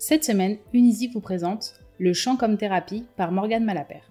Cette 0.00 0.22
semaine, 0.22 0.58
Unisi 0.72 1.08
vous 1.08 1.20
présente 1.20 1.74
Le 1.98 2.12
chant 2.12 2.36
comme 2.36 2.56
thérapie 2.56 3.04
par 3.16 3.32
Morgane 3.32 3.64
Malapert. 3.64 4.08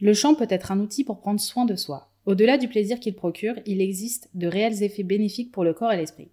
Le 0.00 0.14
chant 0.14 0.34
peut 0.34 0.46
être 0.48 0.72
un 0.72 0.80
outil 0.80 1.04
pour 1.04 1.20
prendre 1.20 1.40
soin 1.40 1.66
de 1.66 1.76
soi. 1.76 2.08
Au-delà 2.24 2.56
du 2.56 2.68
plaisir 2.68 3.00
qu'il 3.00 3.14
procure, 3.14 3.56
il 3.66 3.82
existe 3.82 4.30
de 4.32 4.46
réels 4.46 4.82
effets 4.82 5.02
bénéfiques 5.02 5.52
pour 5.52 5.62
le 5.62 5.74
corps 5.74 5.92
et 5.92 5.98
l'esprit. 5.98 6.30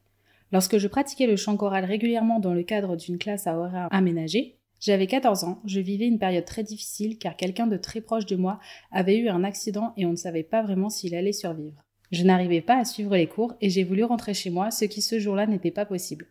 Lorsque 0.54 0.77
je 0.77 0.88
pratiquais 0.88 1.27
le 1.27 1.36
chant 1.36 1.57
choral 1.57 1.84
régulièrement 1.84 2.39
dans 2.39 2.54
le 2.54 2.63
cadre 2.63 2.95
d'une 2.95 3.18
classe 3.18 3.45
à 3.45 3.57
horaire 3.57 3.89
aménagé, 3.91 4.55
j'avais 4.79 5.07
14 5.07 5.43
ans, 5.43 5.61
je 5.65 5.81
vivais 5.81 6.07
une 6.07 6.20
période 6.20 6.45
très 6.45 6.63
difficile 6.63 7.18
car 7.18 7.36
quelqu'un 7.36 7.68
de 7.68 7.75
très 7.75 8.00
proche 8.00 8.25
de 8.25 8.38
moi 8.38 8.61
avait 8.91 9.18
eu 9.18 9.27
un 9.27 9.43
accident 9.43 9.91
et 9.97 10.05
on 10.05 10.11
ne 10.11 10.15
savait 10.15 10.43
pas 10.43 10.63
vraiment 10.63 10.89
s'il 10.89 11.13
allait 11.13 11.34
survivre. 11.34 11.84
Je 12.12 12.24
n'arrivais 12.24 12.62
pas 12.62 12.78
à 12.78 12.86
suivre 12.86 13.16
les 13.16 13.28
cours 13.28 13.56
et 13.62 13.70
j'ai 13.70 13.84
voulu 13.84 14.04
rentrer 14.04 14.34
chez 14.34 14.50
moi, 14.50 14.72
ce 14.72 14.86
qui 14.86 15.02
ce 15.02 15.20
jour-là 15.20 15.48
n'était 15.48 15.72
pas 15.72 15.86
possible. 15.86 16.28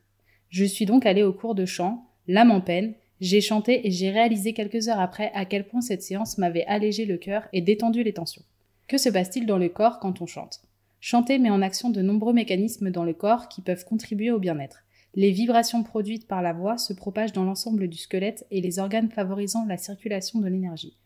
Je 0.48 0.64
suis 0.64 0.86
donc 0.86 1.06
allée 1.06 1.22
au 1.22 1.32
cours 1.32 1.54
de 1.54 1.64
chant, 1.64 2.06
l'âme 2.28 2.50
en 2.50 2.60
peine, 2.60 2.94
j'ai 3.20 3.40
chanté 3.40 3.86
et 3.86 3.90
j'ai 3.90 4.10
réalisé 4.10 4.52
quelques 4.52 4.88
heures 4.88 5.00
après 5.00 5.30
à 5.34 5.44
quel 5.44 5.66
point 5.66 5.80
cette 5.80 6.02
séance 6.02 6.38
m'avait 6.38 6.66
allégé 6.66 7.04
le 7.04 7.16
cœur 7.16 7.44
et 7.52 7.60
détendu 7.60 8.02
les 8.02 8.12
tensions. 8.12 8.42
Que 8.88 8.98
se 8.98 9.08
passe-t-il 9.08 9.46
dans 9.46 9.58
le 9.58 9.68
corps 9.68 10.00
quand 10.00 10.20
on 10.20 10.26
chante? 10.26 10.60
Chanter 11.00 11.38
met 11.38 11.50
en 11.50 11.62
action 11.62 11.90
de 11.90 12.02
nombreux 12.02 12.32
mécanismes 12.32 12.90
dans 12.90 13.04
le 13.04 13.12
corps 13.12 13.48
qui 13.48 13.60
peuvent 13.60 13.84
contribuer 13.84 14.30
au 14.30 14.38
bien-être. 14.38 14.84
Les 15.14 15.30
vibrations 15.30 15.82
produites 15.82 16.26
par 16.26 16.42
la 16.42 16.52
voix 16.52 16.78
se 16.78 16.92
propagent 16.92 17.32
dans 17.32 17.44
l'ensemble 17.44 17.88
du 17.88 17.98
squelette 17.98 18.46
et 18.50 18.60
les 18.60 18.78
organes 18.78 19.10
favorisant 19.10 19.66
la 19.66 19.76
circulation 19.76 20.40
de 20.40 20.48
l'énergie, 20.48 20.96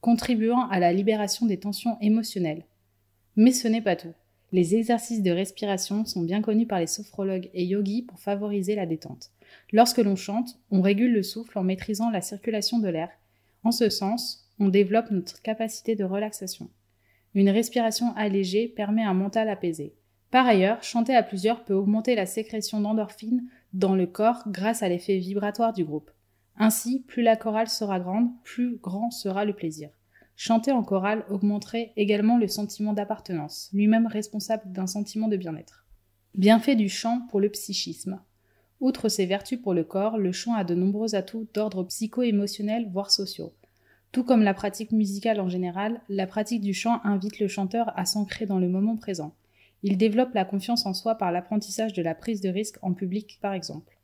contribuant 0.00 0.68
à 0.68 0.78
la 0.78 0.92
libération 0.92 1.46
des 1.46 1.58
tensions 1.58 1.96
émotionnelles, 2.00 2.64
mais 3.38 3.52
ce 3.52 3.68
n'est 3.68 3.80
pas 3.80 3.94
tout. 3.94 4.12
Les 4.50 4.74
exercices 4.74 5.22
de 5.22 5.30
respiration 5.30 6.04
sont 6.04 6.22
bien 6.22 6.42
connus 6.42 6.66
par 6.66 6.80
les 6.80 6.88
sophrologues 6.88 7.50
et 7.54 7.64
yogis 7.64 8.02
pour 8.02 8.18
favoriser 8.18 8.74
la 8.74 8.84
détente. 8.84 9.30
Lorsque 9.72 9.98
l'on 9.98 10.16
chante, 10.16 10.58
on 10.72 10.82
régule 10.82 11.12
le 11.12 11.22
souffle 11.22 11.56
en 11.56 11.62
maîtrisant 11.62 12.10
la 12.10 12.20
circulation 12.20 12.80
de 12.80 12.88
l'air. 12.88 13.10
En 13.62 13.70
ce 13.70 13.90
sens, 13.90 14.50
on 14.58 14.68
développe 14.68 15.12
notre 15.12 15.40
capacité 15.40 15.94
de 15.94 16.02
relaxation. 16.02 16.68
Une 17.32 17.48
respiration 17.48 18.12
allégée 18.16 18.66
permet 18.66 19.04
un 19.04 19.14
mental 19.14 19.48
apaisé. 19.48 19.94
Par 20.32 20.44
ailleurs, 20.44 20.82
chanter 20.82 21.14
à 21.14 21.22
plusieurs 21.22 21.64
peut 21.64 21.74
augmenter 21.74 22.16
la 22.16 22.26
sécrétion 22.26 22.80
d'endorphines 22.80 23.44
dans 23.72 23.94
le 23.94 24.08
corps 24.08 24.42
grâce 24.48 24.82
à 24.82 24.88
l'effet 24.88 25.18
vibratoire 25.18 25.72
du 25.72 25.84
groupe. 25.84 26.10
Ainsi, 26.56 27.04
plus 27.06 27.22
la 27.22 27.36
chorale 27.36 27.68
sera 27.68 28.00
grande, 28.00 28.30
plus 28.42 28.78
grand 28.78 29.12
sera 29.12 29.44
le 29.44 29.52
plaisir. 29.52 29.90
Chanter 30.40 30.70
en 30.70 30.84
chorale 30.84 31.24
augmenterait 31.30 31.92
également 31.96 32.38
le 32.38 32.46
sentiment 32.46 32.92
d'appartenance, 32.92 33.70
lui-même 33.72 34.06
responsable 34.06 34.70
d'un 34.70 34.86
sentiment 34.86 35.26
de 35.26 35.36
bien-être. 35.36 35.84
Bienfait 36.36 36.76
du 36.76 36.88
chant 36.88 37.22
pour 37.28 37.40
le 37.40 37.48
psychisme. 37.48 38.20
Outre 38.78 39.08
ses 39.08 39.26
vertus 39.26 39.60
pour 39.60 39.74
le 39.74 39.82
corps, 39.82 40.16
le 40.16 40.30
chant 40.30 40.54
a 40.54 40.62
de 40.62 40.76
nombreux 40.76 41.16
atouts 41.16 41.48
d'ordre 41.52 41.82
psycho-émotionnel, 41.82 42.88
voire 42.92 43.10
sociaux. 43.10 43.52
Tout 44.12 44.22
comme 44.22 44.44
la 44.44 44.54
pratique 44.54 44.92
musicale 44.92 45.40
en 45.40 45.48
général, 45.48 46.02
la 46.08 46.28
pratique 46.28 46.60
du 46.60 46.72
chant 46.72 47.00
invite 47.02 47.40
le 47.40 47.48
chanteur 47.48 47.92
à 47.98 48.04
s'ancrer 48.04 48.46
dans 48.46 48.60
le 48.60 48.68
moment 48.68 48.96
présent. 48.96 49.34
Il 49.82 49.98
développe 49.98 50.34
la 50.34 50.44
confiance 50.44 50.86
en 50.86 50.94
soi 50.94 51.16
par 51.16 51.32
l'apprentissage 51.32 51.94
de 51.94 52.02
la 52.02 52.14
prise 52.14 52.40
de 52.40 52.48
risque 52.48 52.78
en 52.82 52.94
public, 52.94 53.40
par 53.42 53.54
exemple. 53.54 53.97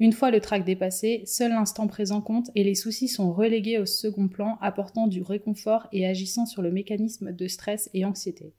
Une 0.00 0.14
fois 0.14 0.30
le 0.30 0.40
trac 0.40 0.64
dépassé, 0.64 1.22
seul 1.26 1.50
l'instant 1.50 1.86
présent 1.86 2.22
compte 2.22 2.50
et 2.54 2.64
les 2.64 2.74
soucis 2.74 3.06
sont 3.06 3.34
relégués 3.34 3.78
au 3.78 3.84
second 3.84 4.28
plan, 4.28 4.56
apportant 4.62 5.06
du 5.06 5.20
réconfort 5.20 5.88
et 5.92 6.06
agissant 6.06 6.46
sur 6.46 6.62
le 6.62 6.72
mécanisme 6.72 7.32
de 7.32 7.46
stress 7.46 7.90
et 7.92 8.06
anxiété. 8.06 8.54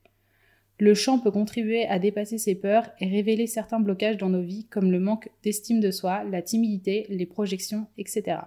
Le 0.77 0.93
chant 0.93 1.17
peut 1.17 1.31
contribuer 1.31 1.87
à 1.87 1.97
dépasser 1.97 2.37
ses 2.37 2.53
peurs 2.53 2.91
et 2.99 3.07
révéler 3.07 3.47
certains 3.47 3.79
blocages 3.79 4.17
dans 4.17 4.29
nos 4.29 4.43
vies 4.43 4.65
comme 4.65 4.91
le 4.91 4.99
manque 4.99 5.29
d'estime 5.41 5.79
de 5.79 5.89
soi, 5.89 6.23
la 6.25 6.43
timidité, 6.43 7.07
les 7.09 7.25
projections, 7.25 7.87
etc. 7.97 8.37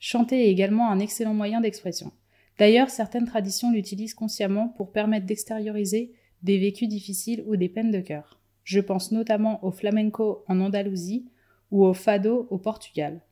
Chanter 0.00 0.44
est 0.44 0.50
également 0.50 0.90
un 0.90 0.98
excellent 0.98 1.34
moyen 1.34 1.60
d'expression. 1.60 2.10
D'ailleurs, 2.58 2.90
certaines 2.90 3.26
traditions 3.26 3.70
l'utilisent 3.70 4.14
consciemment 4.14 4.68
pour 4.68 4.90
permettre 4.90 5.26
d'extérioriser 5.26 6.12
des 6.42 6.58
vécus 6.58 6.88
difficiles 6.88 7.44
ou 7.46 7.54
des 7.54 7.68
peines 7.68 7.92
de 7.92 8.00
cœur. 8.00 8.40
Je 8.64 8.80
pense 8.80 9.12
notamment 9.12 9.64
au 9.64 9.70
flamenco 9.70 10.44
en 10.48 10.60
Andalousie, 10.60 11.26
ou 11.72 11.84
au 11.84 11.94
fado 11.94 12.46
au 12.50 12.58
Portugal. 12.58 13.22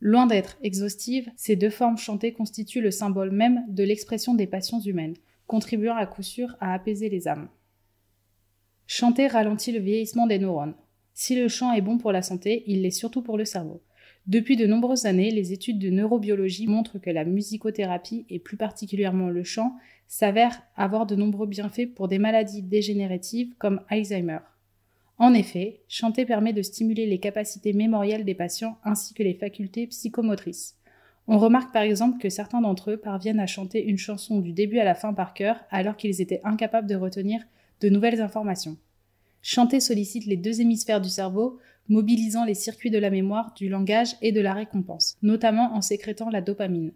Loin 0.00 0.26
d'être 0.26 0.58
exhaustive, 0.62 1.30
ces 1.36 1.54
deux 1.54 1.70
formes 1.70 1.96
chantées 1.96 2.32
constituent 2.32 2.80
le 2.80 2.90
symbole 2.90 3.30
même 3.30 3.64
de 3.68 3.84
l'expression 3.84 4.34
des 4.34 4.48
passions 4.48 4.80
humaines, 4.80 5.14
contribuant 5.46 5.94
à 5.94 6.06
coup 6.06 6.22
sûr 6.22 6.56
à 6.60 6.74
apaiser 6.74 7.08
les 7.08 7.28
âmes. 7.28 7.48
Chanter 8.86 9.28
ralentit 9.28 9.72
le 9.72 9.80
vieillissement 9.80 10.26
des 10.26 10.38
neurones. 10.38 10.74
Si 11.14 11.36
le 11.36 11.48
chant 11.48 11.72
est 11.72 11.80
bon 11.80 11.96
pour 11.96 12.10
la 12.10 12.22
santé, 12.22 12.64
il 12.66 12.82
l'est 12.82 12.90
surtout 12.90 13.22
pour 13.22 13.38
le 13.38 13.44
cerveau. 13.44 13.82
Depuis 14.26 14.56
de 14.56 14.66
nombreuses 14.66 15.06
années, 15.06 15.30
les 15.30 15.52
études 15.52 15.78
de 15.78 15.90
neurobiologie 15.90 16.66
montrent 16.66 16.98
que 16.98 17.10
la 17.10 17.24
musicothérapie, 17.24 18.26
et 18.30 18.38
plus 18.38 18.56
particulièrement 18.56 19.28
le 19.28 19.44
chant, 19.44 19.76
s'avère 20.08 20.62
avoir 20.76 21.06
de 21.06 21.14
nombreux 21.14 21.46
bienfaits 21.46 21.94
pour 21.94 22.08
des 22.08 22.18
maladies 22.18 22.62
dégénératives 22.62 23.54
comme 23.58 23.80
Alzheimer. 23.88 24.38
En 25.18 25.32
effet, 25.32 25.80
chanter 25.88 26.26
permet 26.26 26.52
de 26.52 26.62
stimuler 26.62 27.06
les 27.06 27.20
capacités 27.20 27.72
mémorielles 27.72 28.24
des 28.24 28.34
patients 28.34 28.78
ainsi 28.84 29.14
que 29.14 29.22
les 29.22 29.34
facultés 29.34 29.86
psychomotrices. 29.86 30.76
On 31.26 31.38
remarque 31.38 31.72
par 31.72 31.82
exemple 31.82 32.18
que 32.18 32.28
certains 32.28 32.60
d'entre 32.60 32.90
eux 32.90 32.96
parviennent 32.96 33.40
à 33.40 33.46
chanter 33.46 33.82
une 33.84 33.96
chanson 33.96 34.40
du 34.40 34.52
début 34.52 34.78
à 34.78 34.84
la 34.84 34.94
fin 34.94 35.14
par 35.14 35.32
cœur 35.32 35.56
alors 35.70 35.96
qu'ils 35.96 36.20
étaient 36.20 36.40
incapables 36.44 36.88
de 36.88 36.96
retenir 36.96 37.40
de 37.80 37.88
nouvelles 37.88 38.20
informations. 38.20 38.76
Chanter 39.40 39.80
sollicite 39.80 40.26
les 40.26 40.36
deux 40.36 40.60
hémisphères 40.60 41.00
du 41.00 41.08
cerveau, 41.08 41.58
mobilisant 41.88 42.44
les 42.44 42.54
circuits 42.54 42.90
de 42.90 42.98
la 42.98 43.10
mémoire, 43.10 43.54
du 43.54 43.68
langage 43.68 44.16
et 44.22 44.32
de 44.32 44.40
la 44.40 44.54
récompense, 44.54 45.16
notamment 45.22 45.74
en 45.74 45.80
sécrétant 45.80 46.30
la 46.30 46.40
dopamine. 46.40 46.92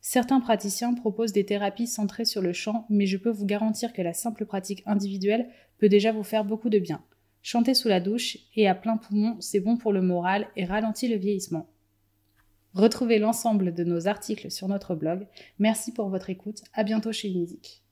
Certains 0.00 0.40
praticiens 0.40 0.94
proposent 0.94 1.32
des 1.32 1.44
thérapies 1.44 1.86
centrées 1.86 2.24
sur 2.24 2.40
le 2.40 2.52
chant, 2.52 2.86
mais 2.88 3.06
je 3.06 3.18
peux 3.18 3.30
vous 3.30 3.46
garantir 3.46 3.92
que 3.92 4.00
la 4.00 4.14
simple 4.14 4.46
pratique 4.46 4.82
individuelle 4.86 5.50
peut 5.80 5.88
déjà 5.88 6.12
vous 6.12 6.22
faire 6.22 6.44
beaucoup 6.44 6.68
de 6.68 6.78
bien. 6.78 7.02
Chanter 7.42 7.72
sous 7.74 7.88
la 7.88 8.00
douche 8.00 8.36
et 8.54 8.68
à 8.68 8.74
plein 8.74 8.98
poumon, 8.98 9.36
c'est 9.40 9.60
bon 9.60 9.78
pour 9.78 9.92
le 9.92 10.02
moral 10.02 10.46
et 10.56 10.66
ralentit 10.66 11.08
le 11.08 11.16
vieillissement. 11.16 11.66
Retrouvez 12.74 13.18
l'ensemble 13.18 13.74
de 13.74 13.82
nos 13.82 14.06
articles 14.06 14.50
sur 14.50 14.68
notre 14.68 14.94
blog. 14.94 15.26
Merci 15.58 15.92
pour 15.92 16.10
votre 16.10 16.30
écoute. 16.30 16.62
À 16.74 16.84
bientôt 16.84 17.12
chez 17.12 17.30
Musique. 17.30 17.82